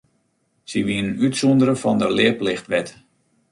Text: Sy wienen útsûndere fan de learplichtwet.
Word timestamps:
Sy 0.69 0.79
wienen 0.87 1.19
útsûndere 1.25 1.75
fan 1.83 1.97
de 2.01 2.07
learplichtwet. 2.17 2.89